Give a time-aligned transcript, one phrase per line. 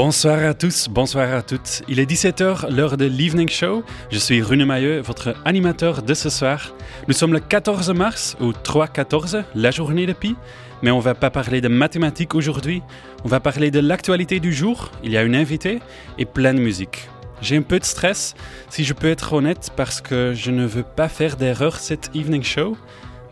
[0.00, 1.82] Bonsoir à tous, bonsoir à toutes.
[1.88, 3.82] Il est 17h, l'heure de l'Evening Show.
[4.12, 6.72] Je suis Rune Mailleux, votre animateur de ce soir.
[7.08, 10.36] Nous sommes le 14 mars, ou 3-14, la journée de Pi.
[10.82, 12.80] Mais on va pas parler de mathématiques aujourd'hui.
[13.24, 14.92] On va parler de l'actualité du jour.
[15.02, 15.80] Il y a une invitée
[16.16, 17.08] et plein de musique.
[17.42, 18.36] J'ai un peu de stress,
[18.70, 22.44] si je peux être honnête, parce que je ne veux pas faire d'erreur cette Evening
[22.44, 22.76] Show.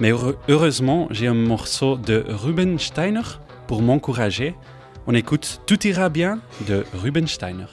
[0.00, 0.10] Mais
[0.48, 4.56] heureusement, j'ai un morceau de Ruben Steiner pour m'encourager.
[5.08, 7.66] On écoute Tout ira bien de Ruben Steiner.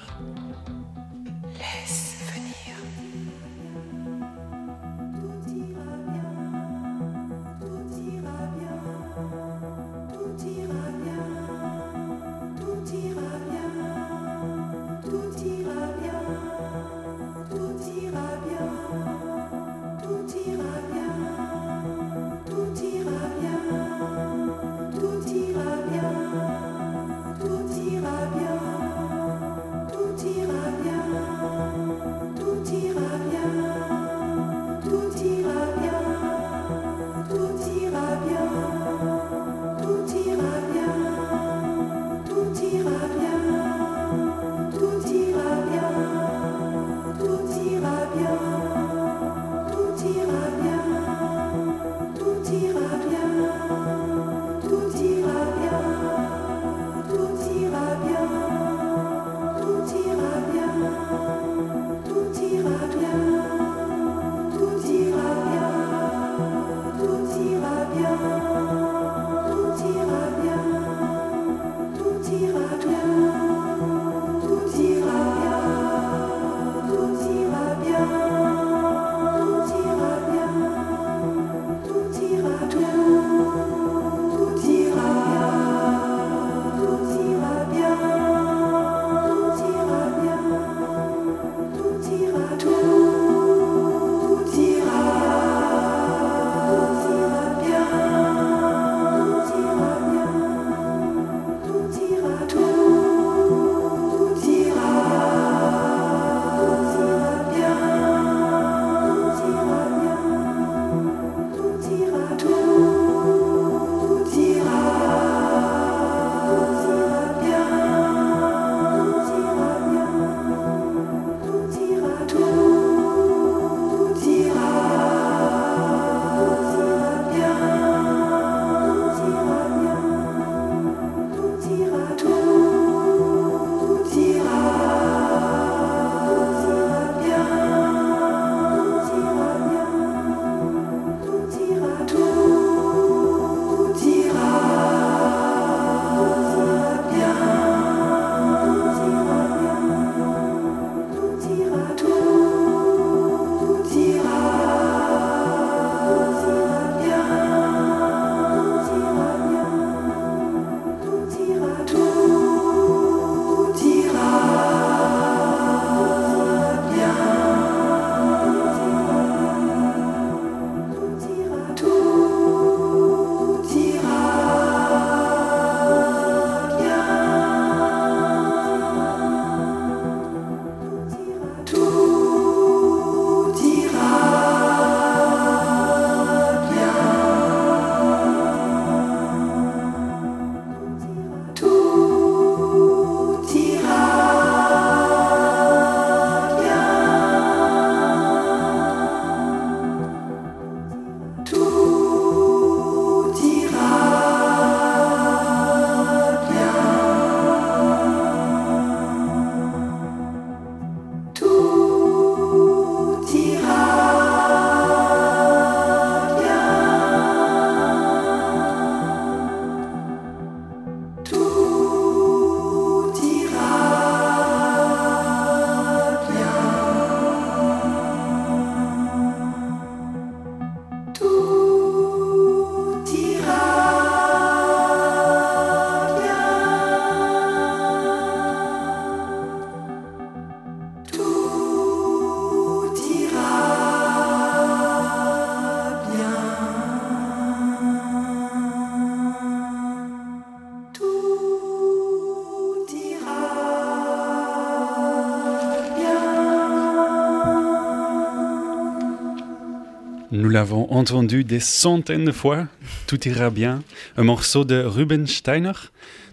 [260.53, 262.67] L'avons entendu des centaines de fois.
[263.07, 263.81] Tout ira bien.
[264.17, 265.71] Un morceau de Ruben Steiner.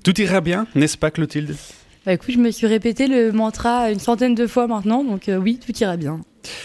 [0.05, 1.56] Tout ira bien, n'est-ce pas, Clotilde?
[2.05, 5.37] Bah écoute, je me suis répété le mantra une centaine de fois maintenant, donc euh,
[5.37, 6.20] oui, tout ira bien.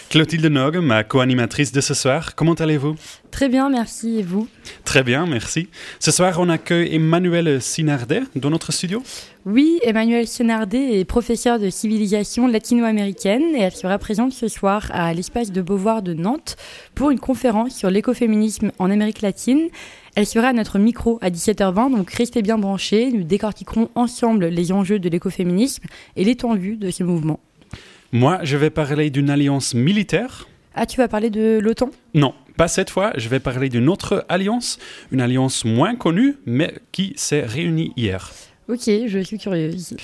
[0.10, 2.96] Clotilde Nog, ma co-animatrice de ce soir, comment allez-vous?
[3.32, 4.20] Très bien, merci.
[4.20, 4.50] Et vous?
[4.86, 5.68] Très bien, merci.
[6.00, 9.02] Ce soir, on accueille Emmanuel Sinardet dans notre studio
[9.46, 15.12] Oui, Emmanuel Sinardet est professeur de civilisation latino-américaine et elle sera présente ce soir à
[15.14, 16.56] l'espace de Beauvoir de Nantes
[16.94, 19.68] pour une conférence sur l'écoféminisme en Amérique latine.
[20.16, 23.12] Elle sera à notre micro à 17h20, donc restez bien branchés.
[23.12, 25.84] Nous décortiquerons ensemble les enjeux de l'écoféminisme
[26.16, 27.40] et l'étendue de ce mouvement.
[28.12, 30.48] Moi, je vais parler d'une alliance militaire.
[30.76, 31.90] Ah, tu vas parler de l'OTAN?
[32.14, 33.14] Non, pas cette fois.
[33.18, 34.80] Je vais parler d'une autre alliance,
[35.12, 38.32] une alliance moins connue, mais qui s'est réunie hier.
[38.68, 39.96] Ok, je suis curieuse.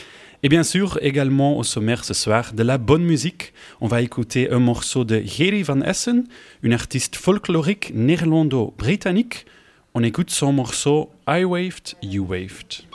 [0.44, 3.54] Et bien sûr, également au sommaire ce soir, de la bonne musique.
[3.80, 6.26] On va écouter un morceau de Gerry van Essen,
[6.64, 9.46] une artiste folklorique néerlando-britannique.
[9.94, 12.91] On écoute son morceau I Waved, You Waved.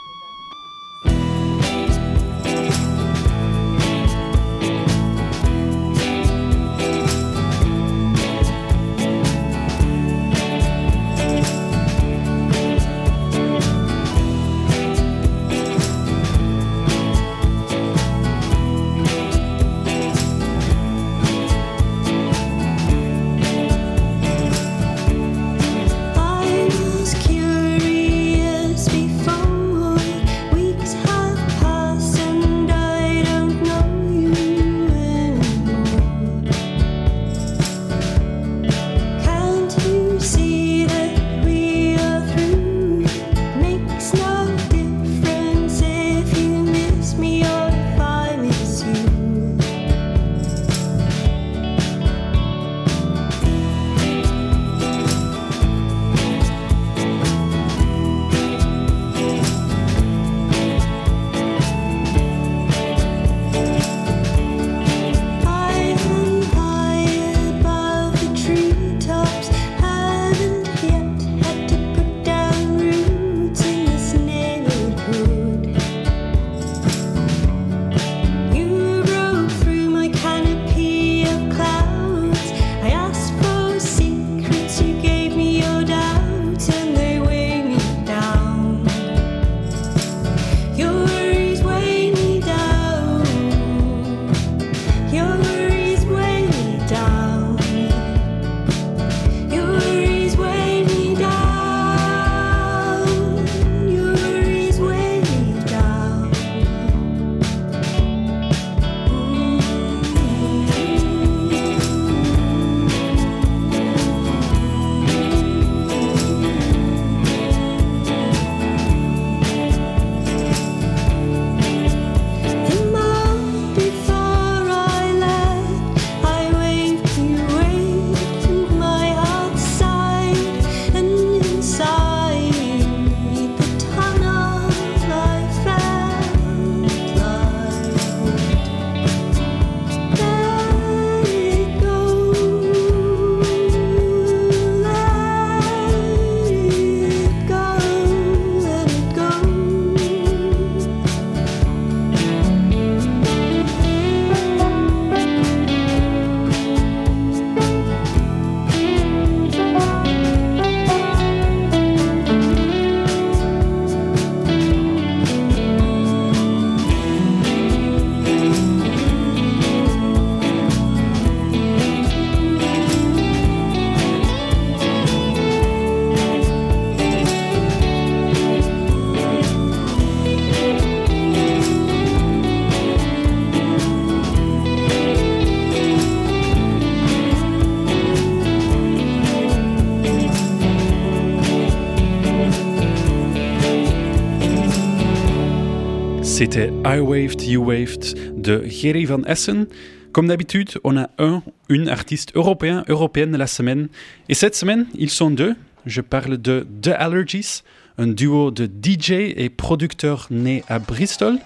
[196.37, 199.65] C'était I Waved, You Waved de Gerry van Essen.
[200.11, 203.87] Comme d'habitude, on a un, une artiste européen, européenne la semaine.
[204.29, 205.55] Et cette semaine, ils sont deux.
[205.87, 207.63] Je parle de The Allergies,
[207.97, 211.39] un duo de DJ et producteurs nés à Bristol.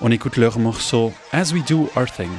[0.00, 2.30] On écoute leur morceau As We Do Our Thing.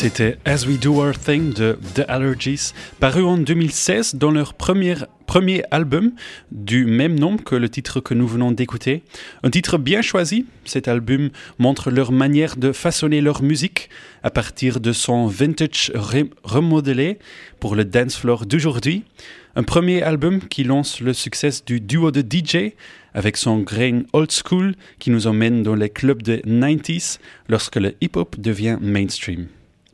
[0.00, 4.96] C'était As We Do Our Thing de The Allergies, paru en 2016 dans leur premier,
[5.70, 6.12] album
[6.50, 9.02] du même nom que le titre que nous venons d'écouter.
[9.42, 11.28] Un titre bien choisi, cet album
[11.58, 13.90] montre leur manière de façonner leur musique
[14.22, 15.92] à partir de son vintage
[16.44, 17.18] remodelé
[17.58, 19.04] pour le dance floor d'aujourd'hui.
[19.54, 22.72] Un premier album qui lance le succès du duo de DJ
[23.12, 27.18] avec son grain old school qui nous emmène dans les clubs de 90s
[27.50, 29.48] lorsque le hip-hop devient mainstream.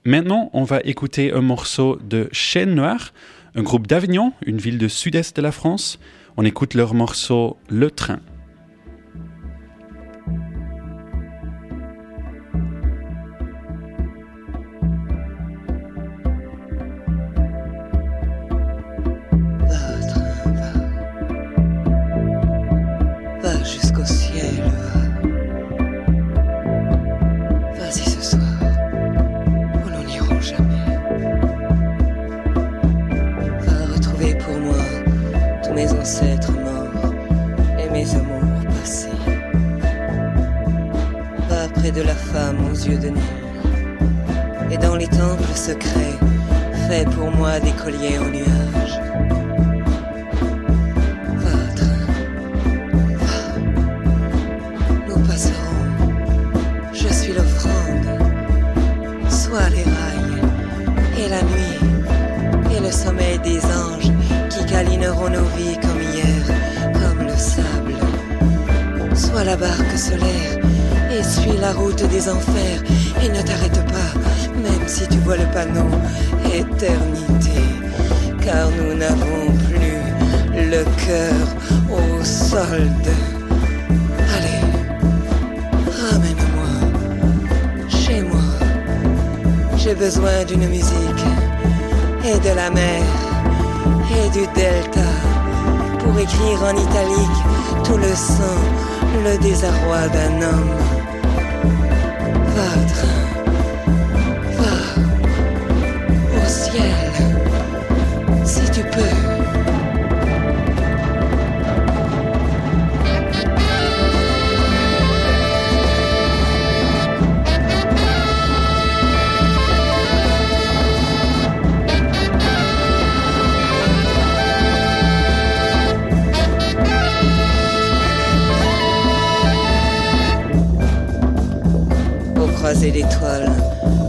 [0.06, 3.12] Maintenant, on va écouter un morceau de Chaîne Noire,
[3.56, 5.98] un groupe d'Avignon, une ville du sud-est de la France.
[6.36, 8.20] On écoute leur morceau Le Train.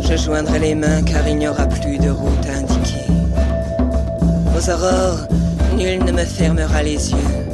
[0.01, 3.11] Je joindrai les mains car il n'y aura plus de route indiquée.
[4.55, 5.27] Aux aurores,
[5.75, 7.47] nul ne me fermera les yeux,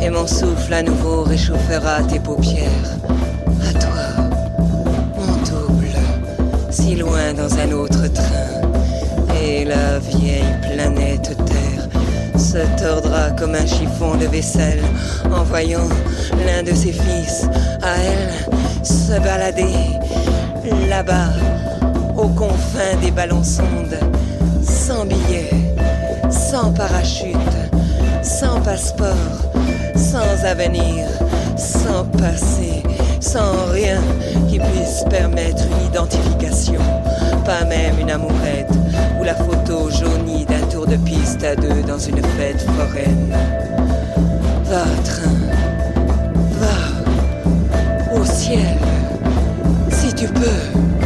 [0.00, 2.90] et mon souffle à nouveau réchauffera tes paupières.
[3.68, 4.24] À toi,
[5.16, 5.96] mon double,
[6.70, 8.60] si loin dans un autre train,
[9.42, 11.88] et la vieille planète Terre
[12.38, 14.82] se tordra comme un chiffon de vaisselle
[15.24, 15.88] en voyant
[16.46, 17.48] l'un de ses fils
[17.82, 20.00] à elle se balader
[20.88, 21.30] là-bas,
[22.16, 23.98] aux confins des ballons sondes,
[24.62, 25.50] sans billets,
[26.30, 27.36] sans parachute,
[28.22, 29.14] sans passeport,
[29.96, 31.06] sans avenir,
[31.56, 32.82] sans passé,
[33.20, 34.00] sans rien
[34.48, 36.80] qui puisse permettre une identification,
[37.44, 38.70] pas même une amourette
[39.20, 43.34] ou la photo jaunie d'un tour de piste à deux dans une fête foraine.
[44.64, 45.30] Va, train,
[46.60, 48.89] va au ciel
[50.40, 50.99] Yeah.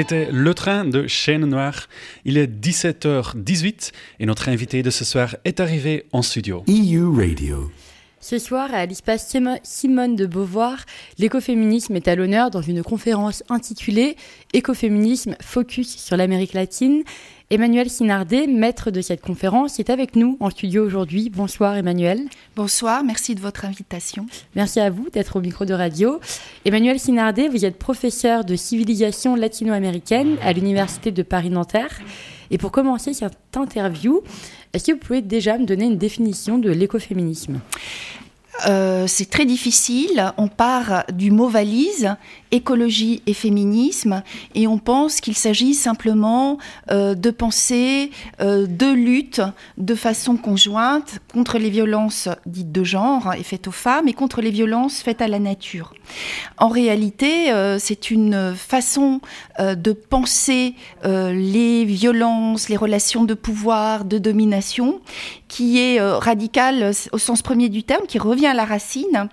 [0.00, 1.86] C'était Le Train de Chaîne Noire.
[2.24, 6.64] Il est 17h18 et notre invité de ce soir est arrivé en studio.
[6.68, 7.70] EU Radio.
[8.18, 10.86] Ce soir, à l'espace Simone de Beauvoir,
[11.18, 14.16] l'écoféminisme est à l'honneur dans une conférence intitulée
[14.54, 17.02] Écoféminisme, focus sur l'Amérique latine.
[17.52, 21.30] Emmanuel Sinardet, maître de cette conférence, est avec nous en studio aujourd'hui.
[21.30, 22.20] Bonsoir Emmanuel.
[22.54, 24.26] Bonsoir, merci de votre invitation.
[24.54, 26.20] Merci à vous d'être au micro de radio.
[26.64, 32.00] Emmanuel Sinardet, vous êtes professeur de civilisation latino-américaine à l'Université de Paris-Nanterre.
[32.52, 34.22] Et pour commencer cette interview,
[34.72, 37.58] est-ce que vous pouvez déjà me donner une définition de l'écoféminisme?
[38.66, 40.32] Euh, c'est très difficile.
[40.36, 42.14] On part du mot valise,
[42.50, 44.22] écologie et féminisme,
[44.54, 46.58] et on pense qu'il s'agit simplement
[46.90, 48.10] euh, de penser
[48.40, 49.40] euh, de lutte
[49.78, 54.40] de façon conjointe contre les violences dites de genre et faites aux femmes et contre
[54.40, 55.94] les violences faites à la nature.
[56.58, 59.20] En réalité, c'est une façon
[59.58, 65.00] de penser les violences, les relations de pouvoir, de domination,
[65.48, 69.28] qui est radicale au sens premier du terme, qui revient à la racine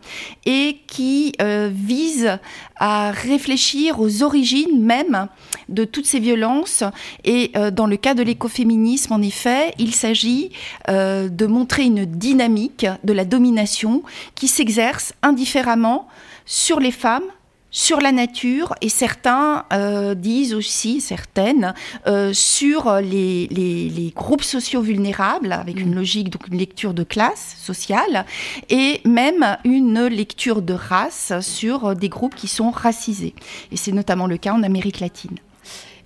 [0.45, 2.39] et qui euh, vise
[2.77, 5.27] à réfléchir aux origines même
[5.69, 6.83] de toutes ces violences.
[7.23, 10.51] Et euh, dans le cas de l'écoféminisme, en effet, il s'agit
[10.89, 14.03] euh, de montrer une dynamique de la domination
[14.35, 16.07] qui s'exerce indifféremment
[16.47, 17.25] sur les femmes,
[17.69, 21.75] sur la nature et certains euh, disent aussi, certaines,
[22.07, 25.95] euh, sur les, les, groupes sociaux vulnérables, avec une mm.
[25.95, 28.25] logique, donc une lecture de classe sociale,
[28.69, 33.35] et même une lecture de race sur des groupes qui sont racisés.
[33.71, 35.37] Et c'est notamment le cas en Amérique latine.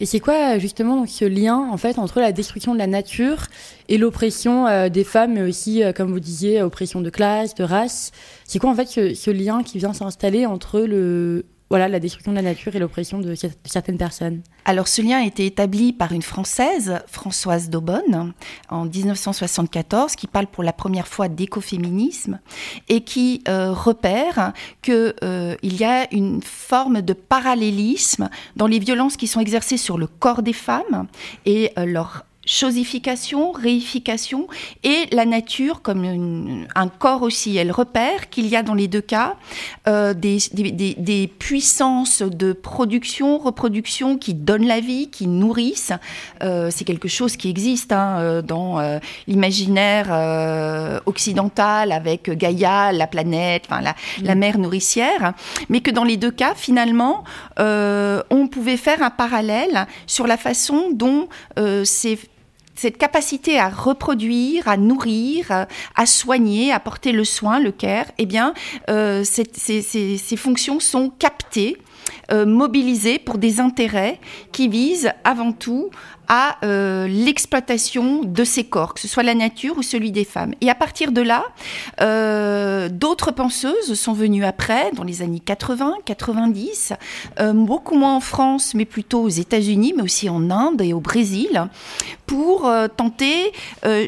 [0.02, 3.46] Et c'est quoi justement ce lien en fait entre la destruction de la nature
[3.88, 8.12] et l'oppression euh, des femmes, mais aussi, comme vous disiez, oppression de classe, de race?
[8.46, 12.36] C'est quoi en fait ce lien qui vient s'installer entre le, voilà, la destruction de
[12.36, 14.41] la nature et l'oppression de certaines personnes.
[14.65, 18.34] Alors ce lien a été établi par une Française, Françoise Daubonne,
[18.67, 22.41] en 1974, qui parle pour la première fois d'écoféminisme
[22.89, 29.15] et qui euh, repère qu'il euh, y a une forme de parallélisme dans les violences
[29.15, 31.07] qui sont exercées sur le corps des femmes
[31.45, 34.47] et euh, leur chosification, réification,
[34.84, 37.56] et la nature comme un corps aussi.
[37.58, 39.36] Elle repère qu'il y a dans les deux cas
[39.88, 45.93] euh, des, des, puissances de production, reproduction qui donnent la vie, qui nourrissent.
[46.43, 48.82] Euh, c'est quelque chose qui existe hein, euh, dans
[49.27, 55.34] l'imaginaire occidental avec Gaïa, la planète, enfin la, la, mer nourricière,
[55.69, 57.23] mais que dans les deux cas, finalement,
[57.58, 61.27] on pouvait faire un parallèle sur la façon dont
[61.84, 62.17] ces
[62.75, 68.25] cette capacité à reproduire, à nourrir, à soigner, à porter le soin, le care, eh
[68.25, 68.53] bien,
[68.89, 71.77] euh, ces, fonctions sont captées,
[72.31, 74.19] euh, mobilisées pour des intérêts
[74.51, 75.89] qui visent avant tout
[76.34, 80.54] à euh, l'exploitation de ces corps, que ce soit la nature ou celui des femmes.
[80.62, 81.44] Et à partir de là,
[82.00, 86.94] euh, d'autres penseuses sont venues après, dans les années 80, 90,
[87.41, 91.02] euh, beaucoup moins en France, mais plutôt aux États-Unis, mais aussi en Inde et au
[91.02, 91.67] Brésil,
[92.26, 93.52] pour tenter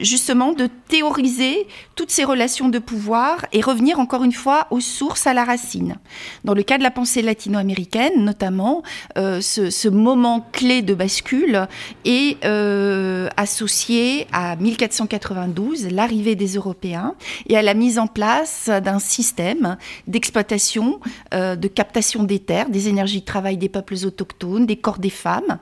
[0.01, 5.27] justement de théoriser toutes ces relations de pouvoir et revenir encore une fois aux sources,
[5.27, 5.97] à la racine.
[6.45, 8.81] Dans le cas de la pensée latino-américaine, notamment,
[9.17, 11.67] ce, ce moment clé de bascule
[12.05, 12.12] est
[12.43, 17.15] euh, associé à 1492, l'arrivée des Européens,
[17.47, 20.99] et à la mise en place d'un système d'exploitation,
[21.33, 25.09] euh, de captation des terres, des énergies de travail des peuples autochtones, des corps des
[25.09, 25.59] femmes,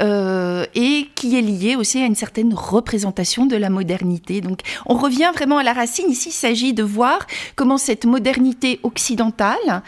[0.00, 4.40] euh, et qui est lié aussi à une certaine représentation de la modernité.
[4.40, 6.10] Donc on revient vraiment à la racine.
[6.10, 9.82] Ici, il s'agit de voir comment cette modernité occidentale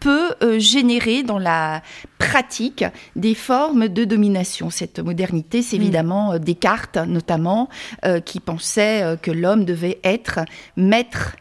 [0.00, 1.82] peut générer dans la
[2.20, 2.84] pratique
[3.16, 4.70] des formes de domination.
[4.70, 5.80] Cette modernité, c'est mm.
[5.80, 7.68] évidemment euh, Descartes notamment,
[8.04, 10.40] euh, qui pensait euh, que l'homme devait être
[10.76, 11.36] maître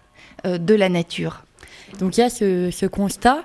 [0.45, 1.43] de la nature.
[1.99, 3.43] Donc il y a ce, constat.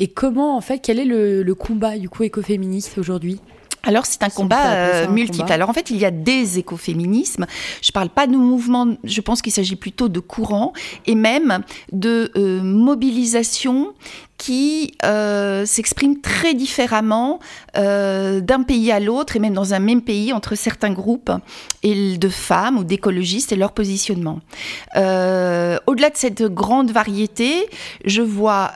[0.00, 3.40] Et comment, en fait, quel est le, combat du coup écoféministe aujourd'hui?
[3.84, 5.52] Alors c'est un combat multiple.
[5.52, 7.46] Alors en fait il y a des écoféminismes.
[7.80, 8.88] Je ne parle pas de mouvements.
[9.04, 10.72] Je pense qu'il s'agit plutôt de courants
[11.06, 11.60] et même
[11.92, 13.94] de mobilisation
[14.42, 17.38] qui euh, s'expriment très différemment
[17.76, 21.30] euh, d'un pays à l'autre et même dans un même pays entre certains groupes
[21.84, 24.40] et de femmes ou d'écologistes et leur positionnement.
[24.96, 27.68] Euh, au-delà de cette grande variété,
[28.04, 28.72] je vois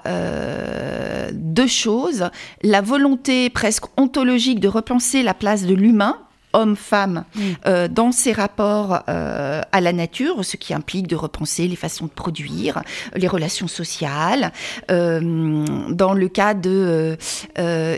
[1.33, 2.31] deux choses.
[2.63, 6.17] La volonté presque ontologique de repenser la place de l'humain
[6.57, 7.89] homme-femme mm.
[7.89, 12.83] dans ses rapports à la nature, ce qui implique de repenser les façons de produire,
[13.15, 14.53] les relations sociales.
[14.89, 17.17] dans le cas de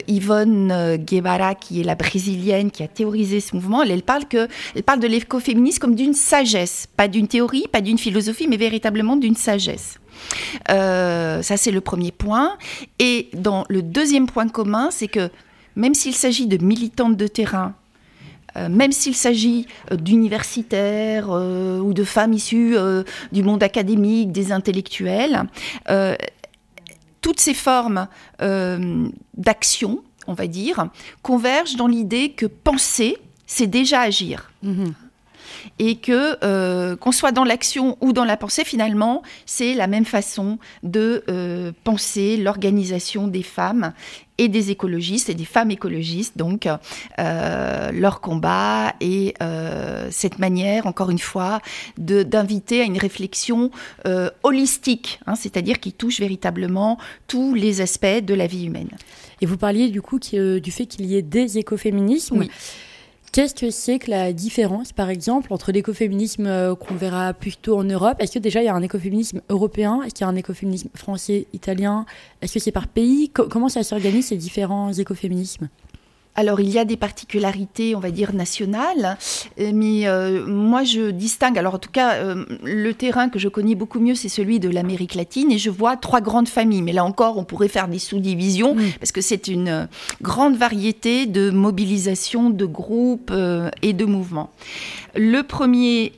[0.08, 4.82] Yvonne Guevara, qui est la brésilienne qui a théorisé ce mouvement, elle, parle que, elle
[4.82, 9.36] parle de l'écoféminisme comme d'une sagesse, pas d'une théorie, pas d'une philosophie, mais véritablement d'une
[9.36, 9.98] sagesse.
[10.70, 12.56] Euh, ça, c'est le premier point.
[12.98, 15.30] Et dans le deuxième point commun, c'est que
[15.76, 17.87] même s'il s'agit de militantes de terrain, euh,
[18.68, 22.76] même s'il s'agit euh, d'universitaires ou de femmes issues
[23.32, 25.44] du monde académique, des intellectuels,
[27.20, 28.08] toutes ces formes
[29.36, 30.88] d'action, on va dire,
[31.22, 34.50] convergent dans l'idée que penser, c'est déjà agir.
[34.64, 34.92] Mm-hmm
[35.78, 40.04] et que euh, qu'on soit dans l'action ou dans la pensée, finalement, c'est la même
[40.04, 43.92] façon de euh, penser l'organisation des femmes
[44.38, 46.66] et des écologistes et des femmes écologistes, donc
[47.18, 49.34] euh, leur combat et
[50.10, 51.60] cette manière, encore une fois,
[51.96, 53.70] d'inviter à une réflexion
[54.42, 58.90] holistique, hein, c'est-à-dire qui touche véritablement tous les aspects de la vie humaine.
[59.40, 62.38] Et vous parliez du coup du fait qu'il y ait des écoféminismes.
[62.38, 62.50] Oui.
[63.32, 67.84] Qu'est-ce que c'est que la différence, par exemple, entre l'écoféminisme euh, qu'on verra plutôt en
[67.84, 68.16] Europe?
[68.20, 70.02] Est-ce que déjà il y a un écoféminisme européen?
[70.02, 72.06] Est-ce qu'il y a un écoféminisme français, italien?
[72.40, 73.28] Est-ce que c'est par pays?
[73.28, 75.68] Comment ça s'organise ces différents écoféminismes?
[76.38, 79.18] Alors il y a des particularités, on va dire, nationales,
[79.58, 83.48] euh, mais euh, moi je distingue, alors en tout cas euh, le terrain que je
[83.48, 86.92] connais beaucoup mieux c'est celui de l'Amérique latine et je vois trois grandes familles, mais
[86.92, 89.88] là encore on pourrait faire des sous-divisions parce que c'est une
[90.22, 93.32] grande variété de mobilisation, de groupes
[93.82, 94.50] et de mouvements.
[95.16, 96.12] Le premier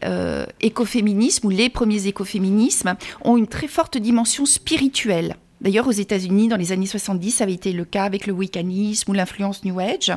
[0.60, 5.36] écoféminisme ou les premiers écoféminismes ont une très forte dimension spirituelle.
[5.60, 9.10] D'ailleurs, aux États-Unis, dans les années 70, ça avait été le cas avec le wiccanisme
[9.10, 10.12] ou l'influence New Age.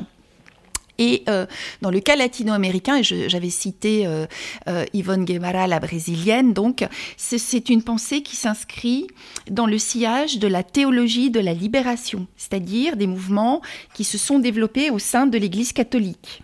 [0.99, 1.45] Et euh,
[1.81, 4.27] dans le cas latino-américain, et j'avais cité euh,
[4.67, 6.85] euh, Yvonne Guevara, la brésilienne, donc
[7.17, 9.07] c'est une pensée qui s'inscrit
[9.49, 13.61] dans le sillage de la théologie de la libération, c'est-à-dire des mouvements
[13.93, 16.41] qui se sont développés au sein de l'Église catholique.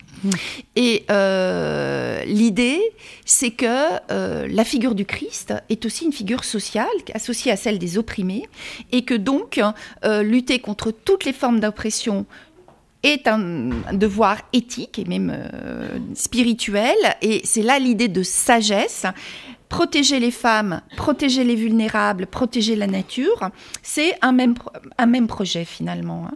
[0.76, 2.82] Et euh, l'idée,
[3.26, 3.66] c'est que
[4.12, 8.48] euh, la figure du Christ est aussi une figure sociale associée à celle des opprimés,
[8.92, 9.62] et que donc
[10.04, 12.26] euh, lutter contre toutes les formes d'oppression
[13.04, 15.34] est un, devoir éthique et même
[16.16, 19.06] spirituel, et c'est là l'idée de sagesse.
[19.70, 23.52] Protéger les femmes, protéger les vulnérables, protéger la nature,
[23.84, 24.56] c'est un même,
[24.98, 26.26] un même projet finalement.
[26.26, 26.36] Hein.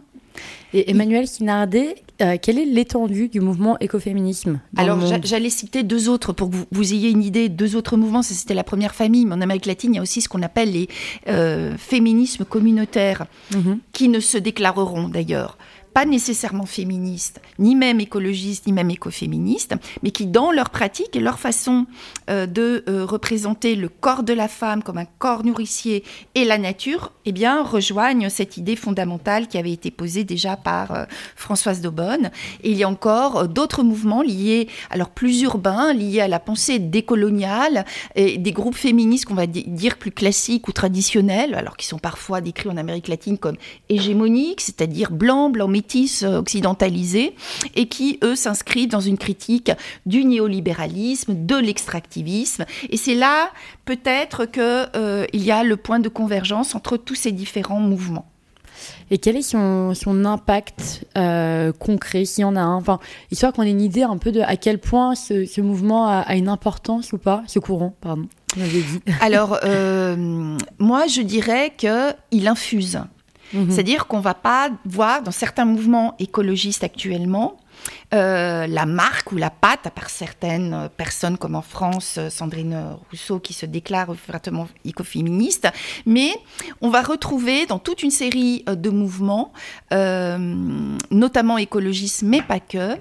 [0.72, 6.32] Et Emmanuel Sinardet, euh, quelle est l'étendue du mouvement écoféminisme Alors, j'allais citer deux autres
[6.32, 7.48] pour que vous, ayez une idée.
[7.48, 10.20] Deux autres mouvements, c'était la première famille, mais en Amérique latine, il y a aussi
[10.20, 10.88] ce qu'on appelle les
[11.28, 13.78] euh, féminismes communautaires, mhm.
[13.92, 15.58] qui ne se déclareront d'ailleurs
[15.94, 21.20] pas nécessairement féministes, ni même écologistes, ni même écoféministes, mais qui, dans leur pratique et
[21.20, 21.86] leur façon
[22.28, 26.02] euh, de euh, représenter le corps de la femme comme un corps nourricier
[26.34, 30.90] et la nature, eh bien, rejoignent cette idée fondamentale qui avait été posée déjà par
[30.90, 31.04] euh,
[31.36, 32.30] Françoise Daubonne.
[32.64, 37.84] Il y a encore d'autres mouvements liés, alors plus urbains, liés à la pensée décoloniale,
[38.16, 42.40] et des groupes féministes qu'on va dire plus classiques ou traditionnels, alors qui sont parfois
[42.40, 43.56] décrits en Amérique latine comme
[43.88, 45.70] hégémoniques, c'est-à-dire blancs, blancs
[46.22, 47.34] euh, occidentalisés
[47.74, 49.70] et qui, eux, s'inscrivent dans une critique
[50.06, 52.64] du néolibéralisme, de l'extractivisme.
[52.90, 53.50] Et c'est là
[53.84, 58.26] peut-être qu'il euh, y a le point de convergence entre tous ces différents mouvements.
[59.10, 62.76] Et quel est son, son impact euh, concret, s'il y en a un?
[62.76, 62.98] Enfin,
[63.30, 66.18] histoire qu'on ait une idée un peu de à quel point ce, ce mouvement a,
[66.18, 68.26] a, une importance ou pas, ce courant, pardon.
[68.56, 68.84] Dit.
[69.20, 69.58] Alors,
[70.78, 73.00] moi, je dirais qu'il infuse.
[73.54, 73.70] Mhm.
[73.70, 77.56] C'est-à-dire qu'on ne va pas voir dans certains mouvements écologistes actuellement
[78.12, 82.96] euh, la marque ou la patte, à part certaines personnes comme en France, euh, Sandrine
[83.10, 85.68] Rousseau, qui se déclare ouvertement écoféministe,
[86.06, 86.30] mais
[86.80, 89.52] on va retrouver dans toute une série euh, de mouvements,
[91.10, 92.96] notamment écologistes, mais pas que,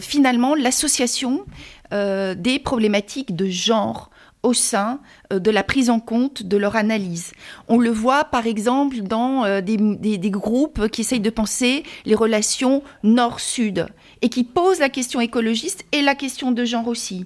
[0.00, 1.44] finalement l'association
[1.90, 4.10] des problématiques de genre
[4.42, 5.00] au sein
[5.32, 7.32] euh, de la prise en compte de leur analyse.
[7.68, 12.82] On le voit par exemple dans euh, des, groupes qui essayent de penser les relations
[13.02, 13.86] nord-sud
[14.22, 17.24] et qui posent la question écologiste et la question de genre aussi.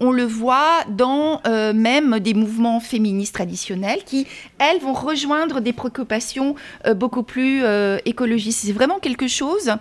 [0.00, 4.26] On le voit dans euh, même des mouvements féministes traditionnels qui,
[4.58, 6.54] elles, vont rejoindre des préoccupations
[6.96, 7.62] beaucoup plus
[8.04, 8.60] écologistes.
[8.64, 9.72] C'est vraiment quelque chose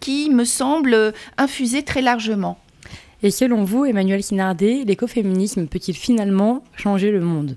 [0.00, 2.58] qui me semble infusé très largement.
[3.24, 7.56] Et selon vous, Emmanuel Sinardé, l'écoféminisme peut-il finalement changer le monde?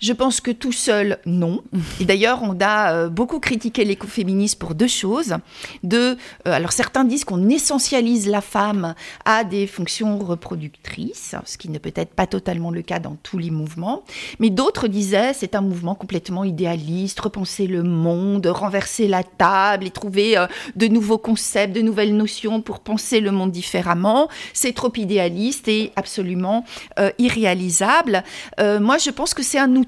[0.00, 1.62] Je pense que tout seul, non.
[2.00, 5.36] Et d'ailleurs, on a euh, beaucoup critiqué l'écoféminisme pour deux choses.
[5.82, 11.68] De, euh, alors certains disent qu'on essentialise la femme à des fonctions reproductrices, ce qui
[11.68, 14.04] ne peut être pas totalement le cas dans tous les mouvements.
[14.40, 19.90] Mais d'autres disaient c'est un mouvement complètement idéaliste, repenser le monde, renverser la table et
[19.90, 24.28] trouver euh, de nouveaux concepts, de nouvelles notions pour penser le monde différemment.
[24.52, 26.64] C'est trop idéaliste et absolument
[27.18, 28.22] irréalisable.
[28.58, 29.83] moi, je pense que c'est un outil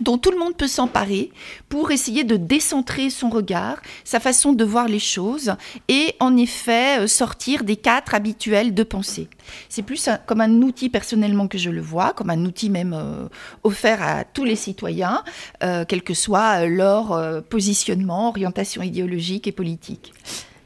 [0.00, 1.30] dont tout le monde peut s'emparer
[1.68, 5.54] pour essayer de décentrer son regard, sa façon de voir les choses
[5.88, 9.28] et en effet euh, sortir des quatre habituels de pensée.
[9.68, 13.28] C'est plus comme un outil personnellement que je le vois, comme un outil même euh,
[13.64, 15.22] offert à tous les citoyens,
[15.62, 20.12] euh, quel que soit leur positionnement, orientation idéologique et politique.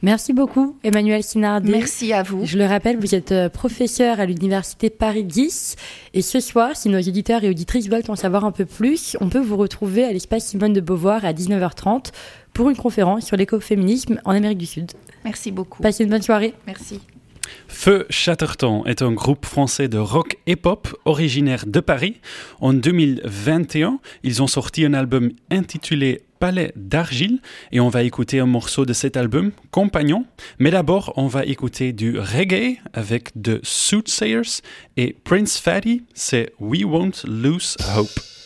[0.02, 1.70] Merci beaucoup, Emmanuel Sinardi.
[1.70, 2.46] Merci à vous.
[2.46, 5.76] Je le rappelle, vous êtes euh, professeur à l'Université Paris 10.
[6.14, 9.28] Et ce soir, si nos éditeurs et auditrices veulent en savoir un peu plus, on
[9.28, 12.12] peut vous retrouver à l'espace Simone de Beauvoir à 19h30
[12.54, 14.92] pour une conférence sur l'écoféminisme en Amérique du Sud.
[15.24, 15.82] Merci beaucoup.
[15.82, 16.54] Passez une bonne soirée.
[16.66, 17.00] Merci.
[17.68, 22.20] Feu Chatterton est un groupe français de rock et pop originaire de Paris.
[22.60, 28.46] En 2021, ils ont sorti un album intitulé Palais d'argile et on va écouter un
[28.46, 30.24] morceau de cet album, Compagnon.
[30.58, 34.62] Mais d'abord, on va écouter du reggae avec The Soothsayers
[34.96, 38.39] et Prince Fatty, c'est We Won't Lose Hope.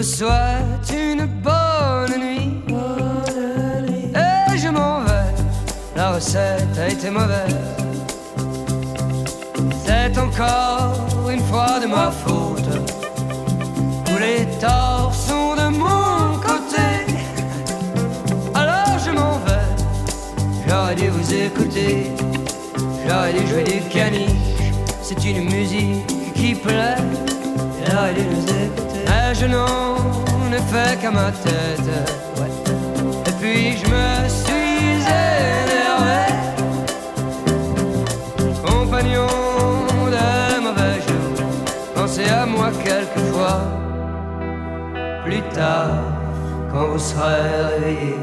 [0.00, 2.64] Vous souhaite une bonne nuit.
[4.14, 5.34] Et je m'en vais,
[5.94, 7.54] la recette a été mauvaise.
[9.84, 10.96] C'est encore
[11.30, 12.70] une fois de ma faute.
[14.06, 16.88] Tous les torts sont de mon côté.
[18.54, 19.68] Alors je m'en vais,
[20.66, 22.10] j'aurais dû vous écouter.
[23.06, 24.30] J'aurais dû jouer du caniche,
[25.02, 26.96] c'est une musique qui plaît.
[27.86, 28.89] J'aurais dû vous écouter.
[29.10, 31.90] Mais je n'en ai fait qu'à ma tête.
[33.28, 36.20] Et puis je me suis énervé.
[38.64, 39.26] Compagnon
[40.16, 41.38] de mauvais jours,
[41.94, 43.62] pensez à moi quelquefois.
[45.24, 46.04] Plus tard,
[46.70, 47.42] quand vous serez
[47.72, 48.16] réveillé,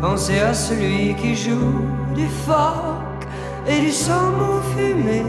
[0.00, 3.26] pensez à celui qui joue du phoque
[3.68, 5.22] et du saumon fumé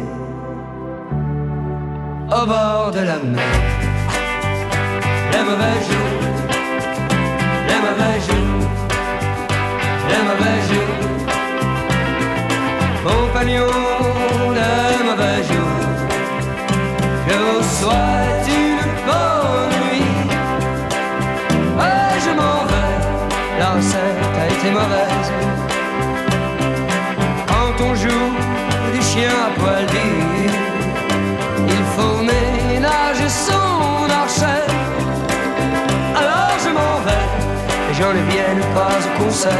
[2.27, 3.72] au bord de la mer.
[5.35, 6.13] Les mauvais jours,
[7.67, 8.61] les mauvais jours,
[10.09, 10.95] les mauvais jours,
[13.03, 14.69] compagnons de
[15.03, 15.81] mauvais jours,
[17.27, 20.11] je vous souhaite une bonne nuit?
[21.77, 22.95] Ouais, je m'en vais,
[23.59, 25.29] la recette a été mauvaise.
[27.47, 28.31] Quand on joue
[28.93, 29.82] du chien à poil
[37.93, 39.51] et je ne viens pas au concert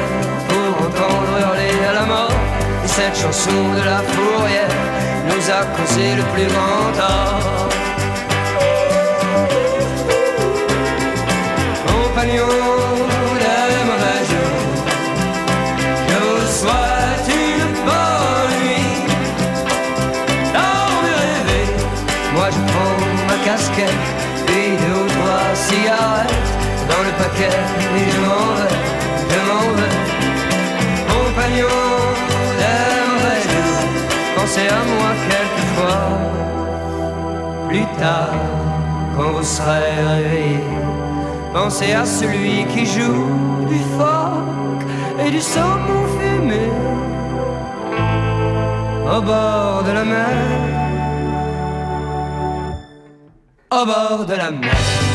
[0.47, 2.31] pour entendre hurler à la mort.
[2.83, 4.75] Et cette chanson de la fourrière
[5.27, 7.69] nous a causé le plus grand tort.
[11.87, 12.62] Compagnons
[27.39, 28.75] et je m'en vais,
[29.31, 29.95] je m'en vais.
[31.09, 31.67] Compagnon
[33.49, 33.87] jours,
[34.35, 36.05] pensez à moi quelquefois.
[37.69, 38.35] Plus tard,
[39.15, 40.59] quand vous serez réveillé,
[41.53, 44.85] pensez à celui qui joue du phoque
[45.25, 46.69] et du saumon fumé
[49.15, 50.27] au bord de la mer,
[53.71, 55.12] au bord de la mer.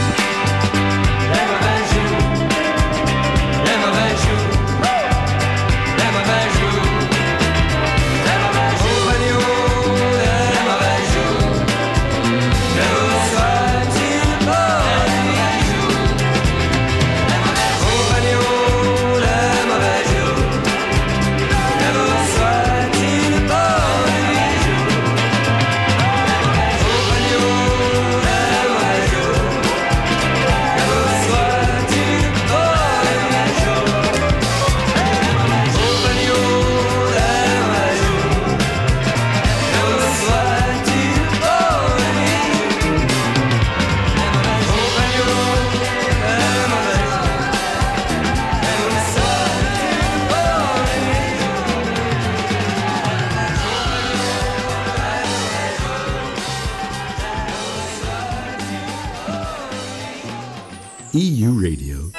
[61.18, 62.12] EU Radio.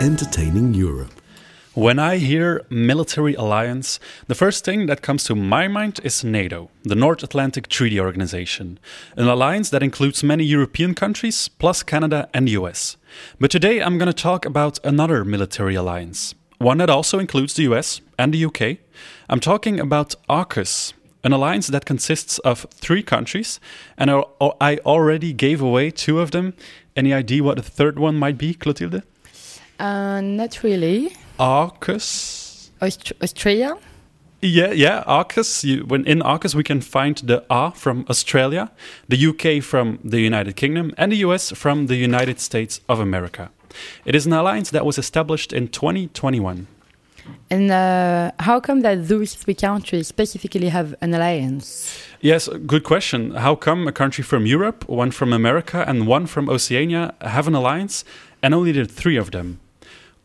[0.00, 1.12] Entertaining Europe.
[1.72, 6.68] When I hear military alliance, the first thing that comes to my mind is NATO,
[6.82, 8.80] the North Atlantic Treaty Organization,
[9.16, 12.96] an alliance that includes many European countries, plus Canada and the US.
[13.38, 17.72] But today I'm going to talk about another military alliance, one that also includes the
[17.72, 18.78] US and the UK.
[19.28, 20.92] I'm talking about AUKUS,
[21.24, 23.60] an alliance that consists of three countries,
[23.96, 24.22] and I
[24.60, 26.54] I already gave away two of them.
[26.98, 29.04] Any idea what the third one might be, Clotilde?
[29.78, 31.12] Uh, not really.
[31.38, 32.72] Arcus.
[32.82, 33.76] Aust- Australia?
[34.42, 35.62] Yeah, yeah, Arcus.
[35.62, 38.72] You, when in Arcus, we can find the A from Australia,
[39.08, 43.50] the UK from the United Kingdom, and the US from the United States of America.
[44.04, 46.66] It is an alliance that was established in 2021.
[47.50, 51.98] And uh, how come that those three countries specifically have an alliance?
[52.20, 53.30] Yes, good question.
[53.34, 57.54] How come a country from Europe, one from America, and one from Oceania have an
[57.54, 58.04] alliance,
[58.42, 59.60] and only the three of them?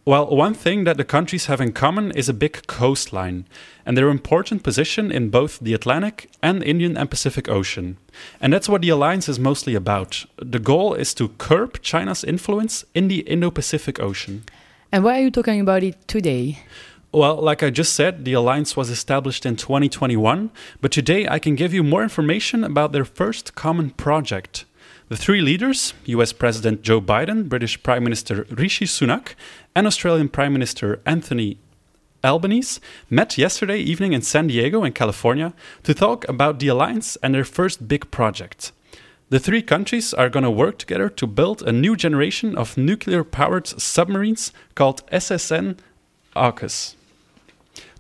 [0.06, 3.45] Well, one thing that the countries have in common is a big coastline,
[3.86, 7.95] and their important position in both the Atlantic and Indian and Pacific Ocean.
[8.41, 10.26] And that's what the alliance is mostly about.
[10.36, 14.43] The goal is to curb China's influence in the Indo Pacific Ocean.
[14.91, 16.60] And why are you talking about it today?
[17.14, 20.49] Well, like I just said, the alliance was established in 2021,
[20.82, 24.66] but today I can give you more information about their first common project.
[25.09, 29.36] The three leaders, US President Joe Biden, British Prime Minister Rishi Sunak,
[29.76, 31.59] and Australian Prime Minister Anthony
[32.24, 35.53] Albanese, met yesterday evening in San Diego, in California,
[35.84, 38.72] to talk about the alliance and their first big project.
[39.30, 43.24] The three countries are going to work together to build a new generation of nuclear
[43.24, 45.78] powered submarines called SSN
[46.36, 46.95] AUKUS.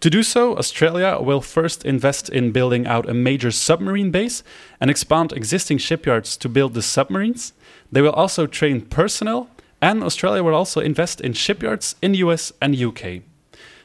[0.03, 4.43] To do so, Australia will first invest in building out a major submarine base
[4.81, 7.53] and expand existing shipyards to build the submarines.
[7.89, 9.49] They will also train personnel,
[9.81, 13.21] and Australia will also invest in shipyards in the US and UK.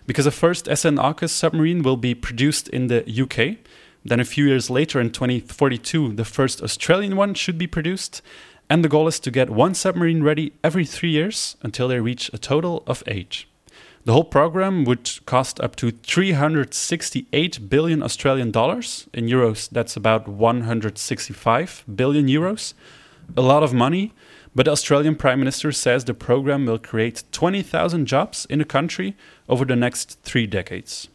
[0.08, 3.64] Because the first SN AUKUS submarine will be produced in the UK,
[4.04, 8.22] then a few years later in 2042, the first Australian one should be produced,
[8.68, 12.28] and the goal is to get one submarine ready every three years until they reach
[12.34, 13.44] a total of eight.
[14.08, 19.06] The whole program would cost up to 368 billion Australian dollars.
[19.12, 22.72] In euros, that's about 165 billion euros.
[23.36, 24.14] A lot of money,
[24.54, 29.14] but the Australian Prime Minister says the program will create 20,000 jobs in the country
[29.46, 31.08] over the next three decades.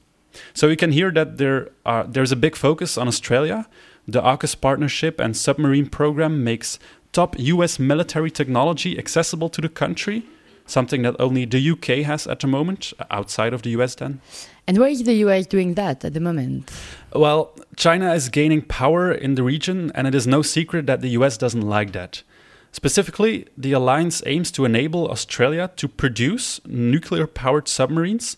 [0.53, 3.67] So you can hear that there are, there's a big focus on Australia.
[4.07, 6.77] The AUKUS partnership and submarine program makes
[7.11, 10.27] top US military technology accessible to the country
[10.65, 14.21] something that only the UK has at the moment, uh, outside of the US then.
[14.67, 16.71] And why is the US doing that at the moment?
[17.13, 21.09] Well, China is gaining power in the region, and it is no secret that the
[21.09, 22.23] US doesn't like that.
[22.71, 28.35] Specifically, the alliance aims to enable Australia to produce nuclear powered submarines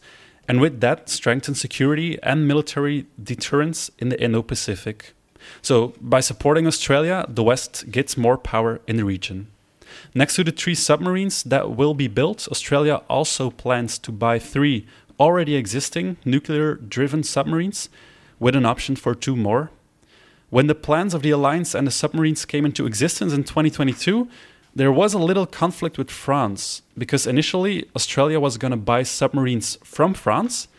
[0.48, 5.14] and with that strengthen security and military deterrence in the Indo Pacific.
[5.62, 9.48] So, by supporting Australia, the West gets more power in the region.
[10.18, 14.88] Next to the three submarines that will be built, Australia also plans to buy three
[15.20, 17.90] already existing nuclear driven submarines
[18.40, 19.72] with an option for two more.
[20.50, 24.30] When the plans of the alliance and the submarines came into existence in 2022,
[24.74, 29.78] there was a little conflict with France because initially Australia was going to buy submarines
[29.84, 30.70] from France,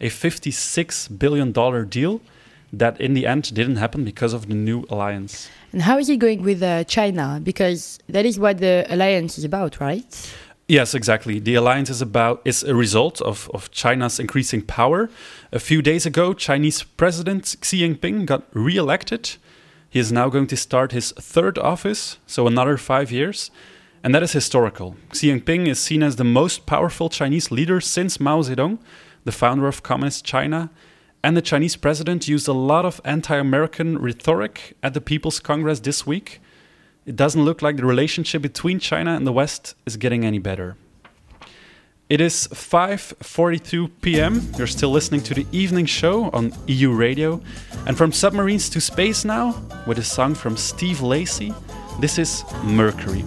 [0.00, 1.52] a $56 billion
[1.88, 2.22] deal
[2.72, 5.48] that in the end didn't happen because of the new alliance.
[5.72, 7.40] And how is it going with uh, China?
[7.42, 10.34] Because that is what the alliance is about, right?
[10.68, 11.38] Yes, exactly.
[11.38, 15.08] The alliance is about is a result of, of China's increasing power.
[15.52, 19.36] A few days ago, Chinese President Xi Jinping got re-elected.
[19.88, 23.52] He is now going to start his third office, so another five years,
[24.02, 24.96] and that is historical.
[25.12, 28.78] Xi Jinping is seen as the most powerful Chinese leader since Mao Zedong,
[29.24, 30.70] the founder of Communist China,
[31.22, 35.80] and the Chinese president used a lot of anti American rhetoric at the People's Congress
[35.80, 36.40] this week.
[37.04, 40.76] It doesn't look like the relationship between China and the West is getting any better.
[42.08, 44.52] It is 5:42 p.m.
[44.56, 47.40] You're still listening to the evening show on EU Radio,
[47.86, 51.52] and from submarines to space now with a song from Steve Lacy.
[52.00, 53.24] This is Mercury.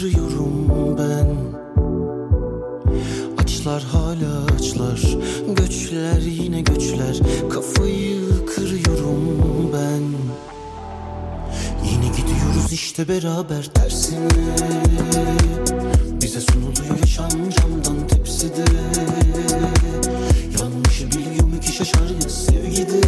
[0.00, 1.36] yürüyorum ben.
[3.42, 5.16] Açlar hala açlar.
[5.56, 7.20] Göçler yine göçler.
[7.50, 10.02] Kafayı kırıyorum ben.
[11.90, 14.28] Yine gidiyoruz işte beraber tersine.
[16.22, 18.64] Bize sunuluyor yaşam camdan tepside.
[20.60, 23.00] Yanlışı biliyorum ki şaşar ya sevgide.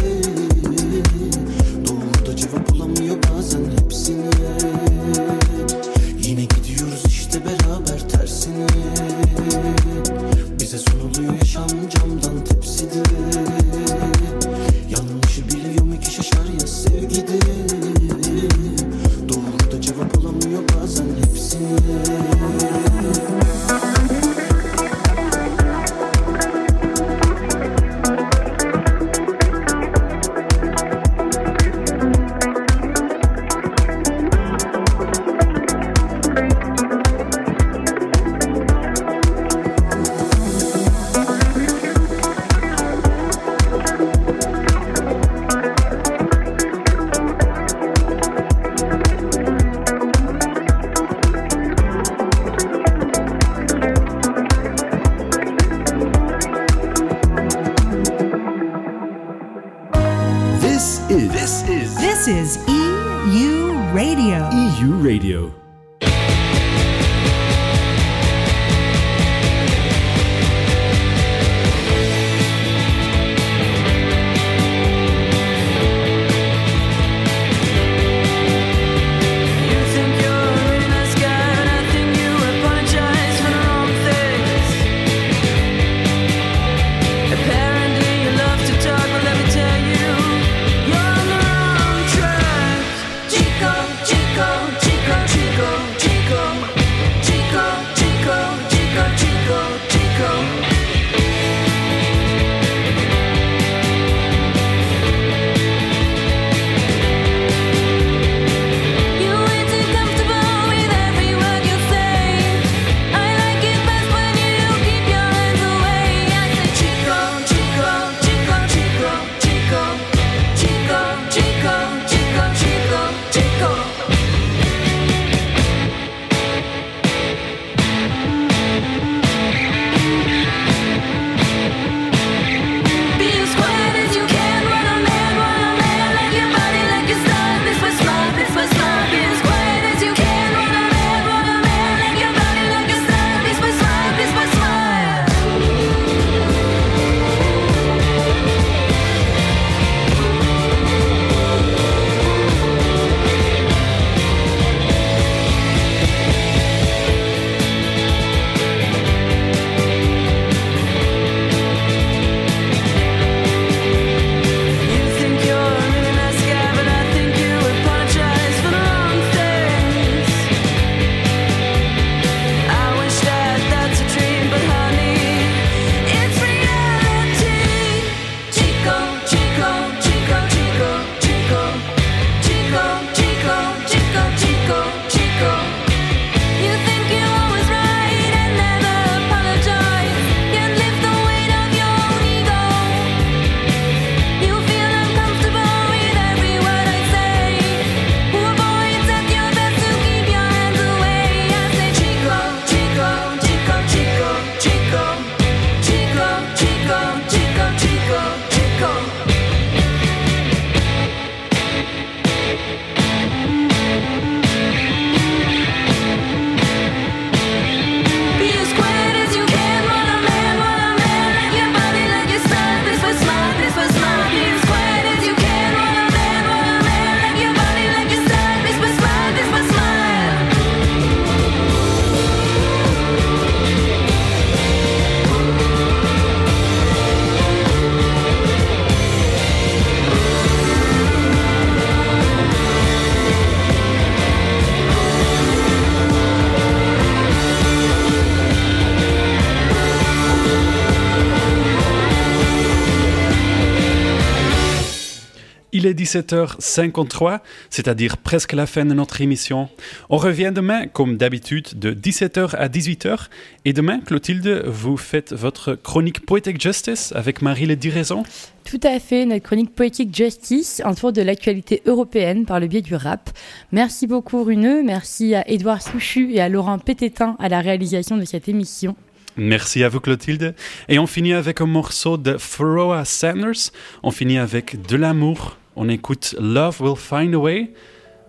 [256.03, 257.39] 17h53,
[257.69, 259.69] c'est-à-dire presque la fin de notre émission.
[260.09, 263.27] On revient demain, comme d'habitude, de 17h à 18h.
[263.65, 268.23] Et demain, Clotilde, vous faites votre chronique Poetic Justice avec Marie Le Diraison.
[268.65, 272.81] Tout à fait, notre chronique Poetic Justice, un tour de l'actualité européenne par le biais
[272.81, 273.29] du rap.
[273.71, 274.83] Merci beaucoup, Runeux.
[274.83, 278.95] Merci à Édouard Souchu et à Laurent Pététin à la réalisation de cette émission.
[279.35, 280.53] Merci à vous Clotilde.
[280.89, 283.71] Et on finit avec un morceau de Froa Sanders.
[284.03, 287.71] On finit avec De l'amour on écoute Love Will Find a Way.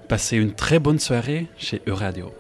[0.09, 2.33] Passez une très bonne soirée chez Euradio.